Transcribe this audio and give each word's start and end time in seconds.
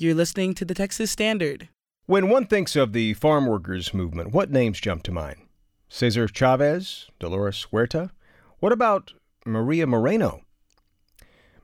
You're 0.00 0.14
listening 0.14 0.54
to 0.54 0.64
the 0.64 0.74
Texas 0.74 1.10
Standard. 1.10 1.70
When 2.06 2.28
one 2.28 2.46
thinks 2.46 2.76
of 2.76 2.92
the 2.92 3.14
farm 3.14 3.46
workers 3.46 3.92
movement, 3.92 4.30
what 4.30 4.48
names 4.48 4.78
jump 4.78 5.02
to 5.02 5.10
mind? 5.10 5.40
Cesar 5.88 6.28
Chavez, 6.28 7.08
Dolores 7.18 7.66
Huerta? 7.72 8.12
What 8.60 8.70
about 8.70 9.14
Maria 9.44 9.88
Moreno? 9.88 10.42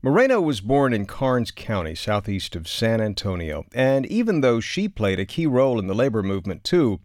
Moreno 0.00 0.40
was 0.40 0.62
born 0.62 0.94
in 0.94 1.04
Karnes 1.04 1.54
County, 1.54 1.94
southeast 1.94 2.56
of 2.56 2.66
San 2.66 3.02
Antonio, 3.02 3.66
and 3.74 4.06
even 4.06 4.40
though 4.40 4.60
she 4.60 4.88
played 4.88 5.20
a 5.20 5.26
key 5.26 5.46
role 5.46 5.78
in 5.78 5.86
the 5.86 5.94
labor 5.94 6.22
movement 6.22 6.64
too, 6.64 7.00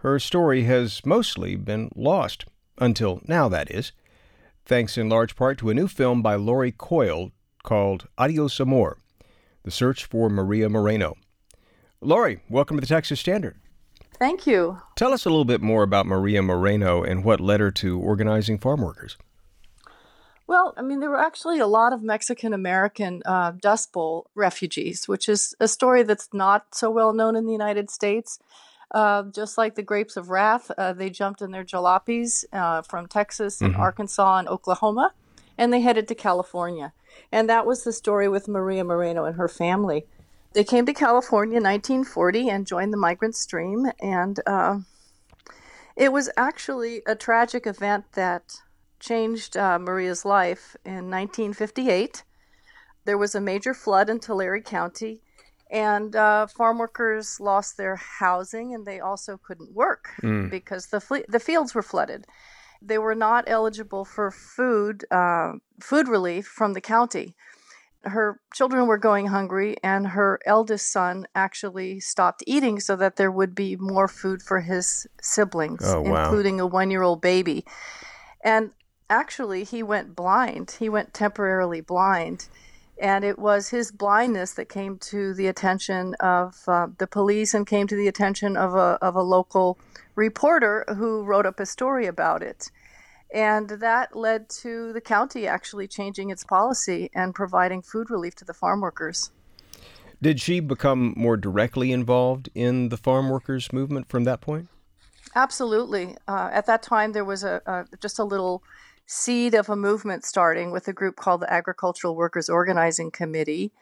her 0.00 0.18
story 0.18 0.64
has 0.64 1.00
mostly 1.06 1.56
been 1.56 1.88
lost. 1.96 2.44
Until 2.76 3.22
now, 3.26 3.48
that 3.48 3.70
is. 3.70 3.92
Thanks 4.66 4.98
in 4.98 5.08
large 5.08 5.34
part 5.34 5.56
to 5.60 5.70
a 5.70 5.74
new 5.74 5.88
film 5.88 6.20
by 6.20 6.34
Laurie 6.34 6.72
Coyle 6.76 7.32
called 7.62 8.06
Adios 8.18 8.60
Amor 8.60 8.98
The 9.64 9.70
Search 9.70 10.04
for 10.04 10.28
Maria 10.28 10.68
Moreno. 10.68 11.16
Laurie, 12.00 12.40
welcome 12.48 12.76
to 12.76 12.80
the 12.80 12.86
Texas 12.86 13.20
Standard. 13.20 13.56
Thank 14.18 14.46
you. 14.46 14.80
Tell 14.96 15.12
us 15.12 15.24
a 15.24 15.30
little 15.30 15.44
bit 15.44 15.60
more 15.60 15.84
about 15.84 16.06
Maria 16.06 16.42
Moreno 16.42 17.02
and 17.02 17.24
what 17.24 17.40
led 17.40 17.60
her 17.60 17.70
to 17.72 18.00
organizing 18.00 18.58
farm 18.58 18.82
workers. 18.82 19.16
Well, 20.48 20.74
I 20.76 20.82
mean, 20.82 20.98
there 20.98 21.10
were 21.10 21.20
actually 21.20 21.60
a 21.60 21.66
lot 21.66 21.92
of 21.92 22.02
Mexican 22.02 22.52
American 22.52 23.22
uh, 23.24 23.52
Dust 23.52 23.92
Bowl 23.92 24.30
refugees, 24.34 25.06
which 25.06 25.28
is 25.28 25.54
a 25.60 25.68
story 25.68 26.02
that's 26.02 26.28
not 26.32 26.74
so 26.74 26.90
well 26.90 27.12
known 27.12 27.36
in 27.36 27.46
the 27.46 27.52
United 27.52 27.90
States. 27.90 28.38
Uh, 28.90 29.22
just 29.34 29.56
like 29.56 29.76
the 29.76 29.82
grapes 29.82 30.16
of 30.16 30.28
wrath, 30.28 30.70
uh, 30.76 30.92
they 30.92 31.08
jumped 31.08 31.40
in 31.40 31.52
their 31.52 31.64
jalopies 31.64 32.44
uh, 32.52 32.82
from 32.82 33.06
Texas 33.06 33.60
and 33.60 33.72
mm-hmm. 33.72 33.80
Arkansas 33.80 34.38
and 34.38 34.48
Oklahoma, 34.48 35.14
and 35.58 35.72
they 35.72 35.80
headed 35.80 36.08
to 36.08 36.14
California. 36.14 36.92
And 37.30 37.48
that 37.48 37.66
was 37.66 37.84
the 37.84 37.92
story 37.92 38.28
with 38.28 38.48
Maria 38.48 38.84
Moreno 38.84 39.24
and 39.24 39.36
her 39.36 39.48
family. 39.48 40.06
They 40.52 40.64
came 40.64 40.86
to 40.86 40.92
California 40.92 41.56
in 41.56 41.64
1940 41.64 42.48
and 42.48 42.66
joined 42.66 42.92
the 42.92 42.98
migrant 42.98 43.34
stream, 43.34 43.90
and 44.00 44.38
uh, 44.46 44.80
it 45.96 46.12
was 46.12 46.30
actually 46.36 47.02
a 47.06 47.14
tragic 47.14 47.66
event 47.66 48.04
that 48.12 48.56
changed 49.00 49.56
uh, 49.56 49.78
Maria's 49.78 50.24
life 50.24 50.76
in 50.84 51.10
1958. 51.10 52.22
There 53.04 53.18
was 53.18 53.34
a 53.34 53.40
major 53.40 53.74
flood 53.74 54.10
in 54.10 54.20
Tulare 54.20 54.60
County, 54.60 55.22
and 55.70 56.14
uh, 56.14 56.46
farm 56.46 56.78
workers 56.78 57.40
lost 57.40 57.76
their 57.76 57.96
housing, 57.96 58.74
and 58.74 58.86
they 58.86 59.00
also 59.00 59.38
couldn't 59.38 59.72
work 59.72 60.10
mm. 60.22 60.50
because 60.50 60.86
the 60.86 61.00
fle- 61.00 61.24
the 61.28 61.40
fields 61.40 61.74
were 61.74 61.82
flooded. 61.82 62.26
They 62.84 62.98
were 62.98 63.14
not 63.14 63.44
eligible 63.46 64.04
for 64.04 64.30
food 64.30 65.04
uh, 65.10 65.52
food 65.80 66.08
relief 66.08 66.46
from 66.46 66.72
the 66.72 66.80
county. 66.80 67.36
Her 68.04 68.40
children 68.52 68.88
were 68.88 68.98
going 68.98 69.28
hungry, 69.28 69.76
and 69.82 70.08
her 70.08 70.40
eldest 70.44 70.90
son 70.90 71.26
actually 71.36 72.00
stopped 72.00 72.42
eating 72.46 72.80
so 72.80 72.96
that 72.96 73.14
there 73.14 73.30
would 73.30 73.54
be 73.54 73.76
more 73.76 74.08
food 74.08 74.42
for 74.42 74.60
his 74.60 75.06
siblings, 75.20 75.82
oh, 75.84 76.00
wow. 76.00 76.24
including 76.24 76.58
a 76.58 76.66
one 76.66 76.90
year 76.90 77.02
old 77.02 77.20
baby. 77.20 77.64
And 78.42 78.72
actually 79.08 79.62
he 79.62 79.82
went 79.82 80.16
blind. 80.16 80.76
He 80.78 80.88
went 80.88 81.14
temporarily 81.14 81.80
blind. 81.80 82.48
And 83.02 83.24
it 83.24 83.36
was 83.36 83.68
his 83.68 83.90
blindness 83.90 84.52
that 84.52 84.68
came 84.68 84.96
to 84.98 85.34
the 85.34 85.48
attention 85.48 86.14
of 86.20 86.56
uh, 86.68 86.86
the 86.98 87.08
police 87.08 87.52
and 87.52 87.66
came 87.66 87.88
to 87.88 87.96
the 87.96 88.06
attention 88.06 88.56
of 88.56 88.76
a, 88.76 88.96
of 89.02 89.16
a 89.16 89.22
local 89.22 89.76
reporter 90.14 90.84
who 90.96 91.24
wrote 91.24 91.44
up 91.44 91.58
a 91.58 91.66
story 91.66 92.06
about 92.06 92.44
it. 92.44 92.70
And 93.34 93.68
that 93.68 94.14
led 94.14 94.48
to 94.60 94.92
the 94.92 95.00
county 95.00 95.48
actually 95.48 95.88
changing 95.88 96.30
its 96.30 96.44
policy 96.44 97.10
and 97.12 97.34
providing 97.34 97.82
food 97.82 98.08
relief 98.08 98.36
to 98.36 98.44
the 98.44 98.54
farm 98.54 98.80
workers. 98.80 99.32
Did 100.20 100.40
she 100.40 100.60
become 100.60 101.12
more 101.16 101.36
directly 101.36 101.90
involved 101.90 102.50
in 102.54 102.90
the 102.90 102.96
farm 102.96 103.30
workers 103.30 103.72
movement 103.72 104.08
from 104.08 104.22
that 104.24 104.40
point? 104.40 104.68
Absolutely. 105.34 106.14
Uh, 106.28 106.50
at 106.52 106.66
that 106.66 106.84
time, 106.84 107.10
there 107.12 107.24
was 107.24 107.42
a, 107.42 107.60
a 107.66 107.96
just 107.96 108.20
a 108.20 108.24
little 108.24 108.62
seed 109.06 109.54
of 109.54 109.68
a 109.68 109.76
movement 109.76 110.24
starting 110.24 110.70
with 110.70 110.88
a 110.88 110.92
group 110.92 111.16
called 111.16 111.42
the 111.42 111.52
Agricultural 111.52 112.16
Workers 112.16 112.48
Organizing 112.48 113.10
Committee. 113.10 113.72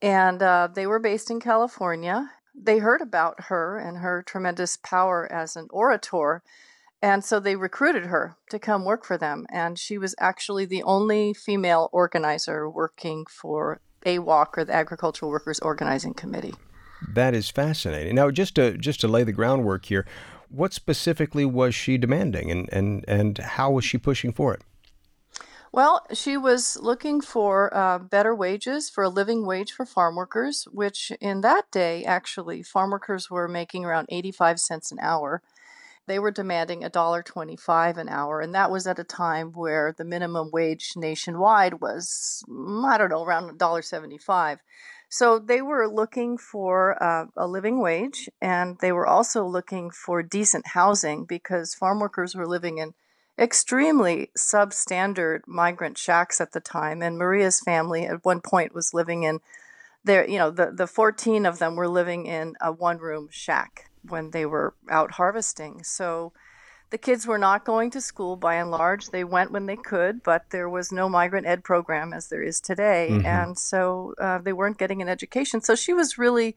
And 0.00 0.42
uh, 0.42 0.68
they 0.72 0.86
were 0.86 0.98
based 0.98 1.30
in 1.30 1.40
California. 1.40 2.30
They 2.54 2.78
heard 2.78 3.00
about 3.00 3.44
her 3.44 3.78
and 3.78 3.98
her 3.98 4.22
tremendous 4.22 4.76
power 4.76 5.30
as 5.32 5.56
an 5.56 5.68
orator. 5.70 6.42
And 7.00 7.24
so 7.24 7.38
they 7.38 7.56
recruited 7.56 8.06
her 8.06 8.36
to 8.50 8.58
come 8.58 8.84
work 8.84 9.04
for 9.04 9.16
them. 9.16 9.46
And 9.50 9.78
she 9.78 9.98
was 9.98 10.14
actually 10.18 10.66
the 10.66 10.82
only 10.82 11.32
female 11.32 11.88
organizer 11.92 12.68
working 12.68 13.24
for 13.26 13.80
AWOC 14.04 14.58
or 14.58 14.64
the 14.64 14.74
Agricultural 14.74 15.30
Workers 15.30 15.60
Organizing 15.60 16.14
Committee. 16.14 16.54
That 17.06 17.34
is 17.34 17.48
fascinating. 17.48 18.16
Now, 18.16 18.30
just 18.30 18.56
to 18.56 18.76
just 18.76 19.00
to 19.00 19.08
lay 19.08 19.22
the 19.22 19.32
groundwork 19.32 19.84
here, 19.86 20.04
what 20.50 20.72
specifically 20.72 21.44
was 21.44 21.74
she 21.74 21.98
demanding 21.98 22.50
and, 22.50 22.68
and, 22.72 23.04
and 23.06 23.38
how 23.38 23.70
was 23.70 23.84
she 23.84 23.98
pushing 23.98 24.32
for 24.32 24.54
it? 24.54 24.62
Well, 25.70 26.06
she 26.14 26.38
was 26.38 26.78
looking 26.80 27.20
for 27.20 27.74
uh, 27.76 27.98
better 27.98 28.34
wages 28.34 28.88
for 28.88 29.04
a 29.04 29.10
living 29.10 29.44
wage 29.44 29.72
for 29.72 29.84
farm 29.84 30.16
workers, 30.16 30.66
which 30.72 31.12
in 31.20 31.42
that 31.42 31.70
day, 31.70 32.04
actually, 32.04 32.62
farm 32.62 32.90
workers 32.90 33.30
were 33.30 33.48
making 33.48 33.84
around 33.84 34.06
85 34.10 34.60
cents 34.60 34.90
an 34.90 34.98
hour. 35.00 35.42
They 36.06 36.18
were 36.18 36.30
demanding 36.30 36.80
$1.25 36.80 37.98
an 37.98 38.08
hour, 38.08 38.40
and 38.40 38.54
that 38.54 38.70
was 38.70 38.86
at 38.86 38.98
a 38.98 39.04
time 39.04 39.52
where 39.52 39.92
the 39.92 40.06
minimum 40.06 40.50
wage 40.50 40.94
nationwide 40.96 41.82
was, 41.82 42.42
I 42.48 42.96
don't 42.96 43.10
know, 43.10 43.22
around 43.22 43.58
$1.75. 43.58 44.58
So 45.08 45.38
they 45.38 45.62
were 45.62 45.88
looking 45.88 46.36
for 46.36 47.02
uh, 47.02 47.26
a 47.36 47.46
living 47.46 47.80
wage 47.80 48.28
and 48.42 48.78
they 48.80 48.92
were 48.92 49.06
also 49.06 49.46
looking 49.46 49.90
for 49.90 50.22
decent 50.22 50.68
housing 50.68 51.24
because 51.24 51.74
farm 51.74 51.98
workers 51.98 52.34
were 52.34 52.46
living 52.46 52.78
in 52.78 52.92
extremely 53.38 54.30
substandard 54.36 55.40
migrant 55.46 55.96
shacks 55.96 56.40
at 56.40 56.52
the 56.52 56.60
time. 56.60 57.02
And 57.02 57.16
Maria's 57.16 57.60
family 57.60 58.04
at 58.04 58.24
one 58.24 58.40
point 58.40 58.74
was 58.74 58.92
living 58.92 59.22
in 59.22 59.40
there, 60.04 60.28
you 60.28 60.38
know, 60.38 60.50
the, 60.50 60.72
the 60.72 60.86
14 60.86 61.46
of 61.46 61.58
them 61.58 61.76
were 61.76 61.88
living 61.88 62.26
in 62.26 62.54
a 62.60 62.70
one 62.72 62.98
room 62.98 63.28
shack 63.30 63.90
when 64.02 64.30
they 64.30 64.44
were 64.44 64.74
out 64.90 65.12
harvesting. 65.12 65.82
So 65.84 66.32
the 66.90 66.98
kids 66.98 67.26
were 67.26 67.38
not 67.38 67.64
going 67.64 67.90
to 67.90 68.00
school 68.00 68.36
by 68.36 68.54
and 68.54 68.70
large. 68.70 69.10
They 69.10 69.24
went 69.24 69.50
when 69.50 69.66
they 69.66 69.76
could, 69.76 70.22
but 70.22 70.44
there 70.50 70.68
was 70.68 70.90
no 70.90 71.08
migrant 71.08 71.46
ed 71.46 71.62
program 71.62 72.12
as 72.12 72.28
there 72.28 72.42
is 72.42 72.60
today. 72.60 73.08
Mm-hmm. 73.10 73.26
And 73.26 73.58
so 73.58 74.14
uh, 74.18 74.38
they 74.38 74.52
weren't 74.52 74.78
getting 74.78 75.02
an 75.02 75.08
education. 75.08 75.60
So 75.60 75.74
she 75.74 75.92
was 75.92 76.18
really 76.18 76.56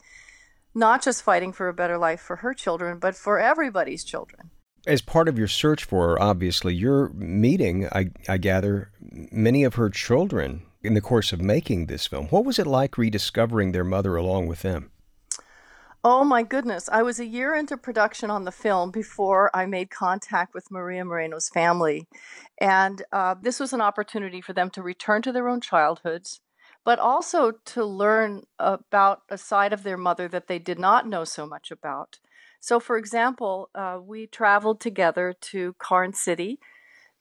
not 0.74 1.04
just 1.04 1.24
fighting 1.24 1.52
for 1.52 1.68
a 1.68 1.74
better 1.74 1.98
life 1.98 2.22
for 2.22 2.38
her 2.38 2.54
children, 2.54 2.98
but 3.00 3.16
for 3.16 3.40
everybody's 3.40 4.04
children. 4.04 4.52
As 4.88 5.02
part 5.02 5.28
of 5.28 5.38
your 5.38 5.48
search 5.48 5.84
for 5.84 6.10
her, 6.10 6.22
obviously, 6.22 6.74
you're 6.74 7.10
meeting, 7.10 7.88
I, 7.92 8.10
I 8.28 8.38
gather, 8.38 8.92
many 9.00 9.64
of 9.64 9.76
her 9.76 9.90
children 9.90 10.64
in 10.82 10.96
the 10.96 11.02
course 11.02 11.32
of 11.32 11.42
making 11.42 11.86
this 11.86 12.08
film. 12.08 12.28
What 12.28 12.46
was 12.46 12.58
it 12.58 12.66
like 12.66 12.98
rediscovering 12.98 13.74
their 13.74 13.84
mother 13.84 14.16
along 14.16 14.48
with 14.48 14.64
them? 14.64 14.90
Oh 16.04 16.24
my 16.24 16.42
goodness. 16.42 16.90
I 16.92 17.04
was 17.04 17.20
a 17.20 17.26
year 17.26 17.54
into 17.54 17.78
production 17.78 18.32
on 18.32 18.44
the 18.44 18.52
film 18.52 18.90
before 18.90 19.56
I 19.56 19.68
made 19.68 19.92
contact 19.92 20.56
with 20.56 20.72
Maria 20.72 21.06
Moreno's 21.06 21.48
family. 21.48 22.08
And 22.60 23.04
uh, 23.12 23.36
this 23.40 23.60
was 23.60 23.72
an 23.72 23.82
opportunity 23.82 24.42
for 24.42 24.54
them 24.54 24.72
to 24.72 24.82
return 24.82 25.22
to 25.22 25.32
their 25.32 25.48
own 25.48 25.62
childhoods, 25.62 26.40
but 26.84 26.98
also 26.98 27.52
to 27.66 27.86
learn 27.86 28.46
about 28.58 29.22
a 29.30 29.38
side 29.38 29.74
of 29.74 29.84
their 29.84 29.98
mother 29.98 30.28
that 30.28 30.48
they 30.48 30.58
did 30.58 30.80
not 30.80 31.08
know 31.08 31.24
so 31.24 31.46
much 31.46 31.70
about. 31.70 32.18
So, 32.60 32.80
for 32.80 32.98
example, 32.98 33.70
uh, 33.76 34.00
we 34.04 34.26
traveled 34.26 34.82
together 34.82 35.36
to 35.40 35.76
Karnes 35.78 36.20
City 36.20 36.58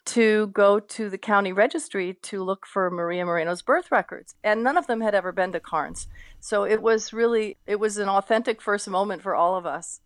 to 0.06 0.49
go 0.49 0.81
to 0.81 1.11
the 1.11 1.19
county 1.19 1.53
registry 1.53 2.15
to 2.22 2.43
look 2.43 2.66
for 2.66 2.91
Maria 2.91 3.25
Moreno's 3.25 3.62
birth 3.62 3.91
records, 3.91 4.34
and 4.43 4.62
none 4.62 4.77
of 4.77 4.87
them 4.87 5.00
had 5.00 5.15
ever 5.15 5.33
been 5.33 5.53
to 5.53 5.61
Karnes. 5.61 6.06
So 6.41 6.65
it 6.65 6.83
was 6.83 7.12
really 7.12 7.59
it 7.66 7.81
was 7.81 7.99
an 7.99 8.08
authentic 8.08 8.61
first 8.61 8.88
moment 8.88 9.23
for 9.23 9.35
all 9.35 9.56
of 9.56 9.67
us. 9.67 10.00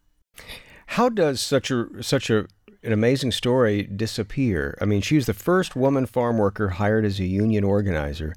How 0.89 1.09
does 1.09 1.41
such 1.41 1.71
a 1.71 2.03
such 2.03 2.31
a 2.31 2.47
an 2.83 2.93
amazing 2.93 3.33
story 3.33 3.83
disappear? 3.85 4.77
I 4.81 4.85
mean, 4.85 5.01
she's 5.01 5.27
the 5.27 5.35
first 5.35 5.75
woman 5.75 6.07
farm 6.07 6.39
worker 6.39 6.71
hired 6.71 7.05
as 7.05 7.19
a 7.19 7.25
union 7.25 7.65
organizer, 7.65 8.35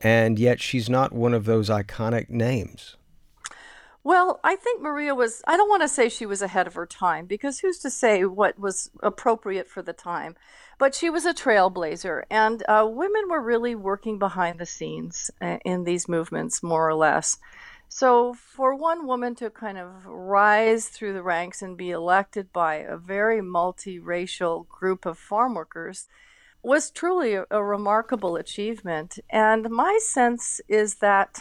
and 0.00 0.38
yet 0.38 0.60
she's 0.60 0.88
not 0.88 1.12
one 1.12 1.34
of 1.34 1.44
those 1.44 1.68
iconic 1.68 2.30
names. 2.30 2.96
Well, 4.04 4.40
I 4.42 4.56
think 4.56 4.82
Maria 4.82 5.14
was, 5.14 5.42
I 5.46 5.56
don't 5.56 5.68
want 5.68 5.82
to 5.82 5.88
say 5.88 6.08
she 6.08 6.26
was 6.26 6.42
ahead 6.42 6.66
of 6.66 6.74
her 6.74 6.86
time 6.86 7.26
because 7.26 7.60
who's 7.60 7.78
to 7.80 7.90
say 7.90 8.24
what 8.24 8.58
was 8.58 8.90
appropriate 9.00 9.68
for 9.68 9.80
the 9.80 9.92
time? 9.92 10.34
But 10.78 10.94
she 10.94 11.08
was 11.08 11.24
a 11.24 11.34
trailblazer, 11.34 12.24
and 12.28 12.64
uh, 12.68 12.88
women 12.90 13.28
were 13.28 13.40
really 13.40 13.76
working 13.76 14.18
behind 14.18 14.58
the 14.58 14.66
scenes 14.66 15.30
uh, 15.40 15.58
in 15.64 15.84
these 15.84 16.08
movements, 16.08 16.62
more 16.62 16.88
or 16.88 16.94
less. 16.94 17.38
So, 17.88 18.34
for 18.34 18.74
one 18.74 19.06
woman 19.06 19.36
to 19.36 19.50
kind 19.50 19.78
of 19.78 20.06
rise 20.06 20.88
through 20.88 21.12
the 21.12 21.22
ranks 21.22 21.62
and 21.62 21.76
be 21.76 21.90
elected 21.90 22.52
by 22.52 22.76
a 22.76 22.96
very 22.96 23.40
multiracial 23.40 24.66
group 24.66 25.06
of 25.06 25.18
farm 25.18 25.54
workers 25.54 26.08
was 26.62 26.90
truly 26.90 27.34
a, 27.34 27.44
a 27.50 27.62
remarkable 27.62 28.36
achievement. 28.36 29.18
And 29.30 29.68
my 29.70 29.98
sense 30.02 30.60
is 30.68 30.96
that 30.96 31.38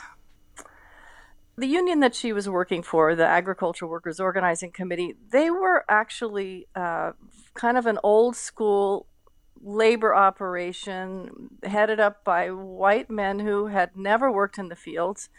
The 1.58 1.68
union 1.68 2.00
that 2.00 2.16
she 2.16 2.34
was 2.34 2.50
working 2.50 2.82
for, 2.82 3.16
the 3.16 3.26
Agricultural 3.26 3.92
Workers 3.92 4.20
Organizing 4.20 4.72
Committee, 4.72 5.16
they 5.32 5.52
were 5.52 5.84
actually 5.90 6.68
uh, 6.76 7.12
kind 7.54 7.78
of 7.78 7.86
an 7.86 8.00
old 8.04 8.36
school 8.36 9.06
labor 9.64 10.16
operation 10.16 11.50
headed 11.64 12.00
up 12.00 12.24
by 12.24 12.50
white 12.50 13.10
men 13.10 13.40
who 13.40 13.68
had 13.68 13.96
never 13.96 14.32
worked 14.32 14.58
in 14.58 14.70
the 14.70 14.76
fields. 14.76 15.30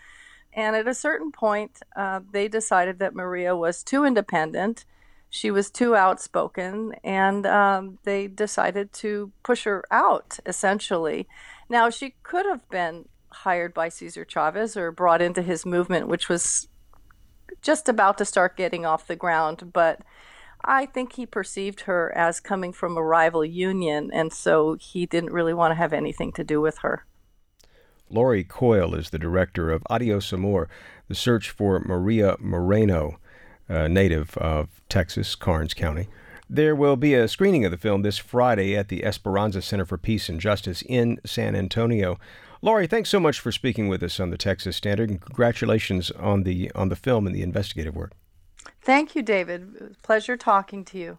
And 0.52 0.76
at 0.76 0.86
a 0.86 0.94
certain 0.94 1.32
point, 1.32 1.78
uh, 1.96 2.20
they 2.30 2.46
decided 2.46 2.98
that 2.98 3.14
Maria 3.14 3.56
was 3.56 3.82
too 3.82 4.04
independent. 4.04 4.84
She 5.30 5.50
was 5.50 5.70
too 5.70 5.96
outspoken, 5.96 6.92
and 7.02 7.46
um, 7.46 7.98
they 8.04 8.26
decided 8.26 8.92
to 8.94 9.32
push 9.42 9.64
her 9.64 9.82
out, 9.90 10.38
essentially. 10.44 11.26
Now, 11.70 11.88
she 11.88 12.16
could 12.22 12.44
have 12.44 12.68
been 12.68 13.06
hired 13.32 13.74
by 13.74 13.88
Cesar 13.88 14.24
Chavez 14.24 14.76
or 14.76 14.92
brought 14.92 15.22
into 15.22 15.42
his 15.42 15.66
movement, 15.66 16.08
which 16.08 16.28
was 16.28 16.68
just 17.60 17.88
about 17.88 18.18
to 18.18 18.24
start 18.24 18.56
getting 18.56 18.86
off 18.86 19.06
the 19.06 19.16
ground. 19.16 19.72
But 19.72 20.00
I 20.64 20.86
think 20.86 21.14
he 21.14 21.26
perceived 21.26 21.82
her 21.82 22.16
as 22.16 22.40
coming 22.40 22.72
from 22.72 22.96
a 22.96 23.02
rival 23.02 23.44
union, 23.44 24.10
and 24.12 24.32
so 24.32 24.76
he 24.80 25.06
didn't 25.06 25.32
really 25.32 25.54
want 25.54 25.72
to 25.72 25.76
have 25.76 25.92
anything 25.92 26.32
to 26.32 26.44
do 26.44 26.60
with 26.60 26.78
her. 26.78 27.04
Laurie 28.08 28.44
Coyle 28.44 28.94
is 28.94 29.10
the 29.10 29.18
director 29.18 29.70
of 29.70 29.82
Adios 29.88 30.32
Amor, 30.32 30.68
the 31.08 31.14
search 31.14 31.50
for 31.50 31.80
Maria 31.80 32.36
Moreno, 32.38 33.18
a 33.68 33.88
native 33.88 34.36
of 34.36 34.82
Texas, 34.88 35.34
Karnes 35.34 35.74
County. 35.74 36.08
There 36.48 36.76
will 36.76 36.96
be 36.96 37.14
a 37.14 37.26
screening 37.26 37.64
of 37.64 37.70
the 37.70 37.78
film 37.78 38.02
this 38.02 38.18
Friday 38.18 38.76
at 38.76 38.88
the 38.88 39.04
Esperanza 39.04 39.62
Center 39.62 39.86
for 39.86 39.96
Peace 39.96 40.28
and 40.28 40.38
Justice 40.38 40.82
in 40.86 41.18
San 41.24 41.56
Antonio. 41.56 42.18
Laurie, 42.64 42.86
thanks 42.86 43.10
so 43.10 43.18
much 43.18 43.40
for 43.40 43.50
speaking 43.50 43.88
with 43.88 44.04
us 44.04 44.20
on 44.20 44.30
the 44.30 44.38
Texas 44.38 44.76
Standard, 44.76 45.10
and 45.10 45.20
congratulations 45.20 46.12
on 46.12 46.44
the 46.44 46.70
on 46.76 46.88
the 46.88 46.96
film 46.96 47.26
and 47.26 47.34
the 47.34 47.42
investigative 47.42 47.96
work. 47.96 48.12
Thank 48.80 49.16
you, 49.16 49.22
David. 49.22 49.96
Pleasure 50.02 50.36
talking 50.36 50.84
to 50.86 50.98
you. 50.98 51.18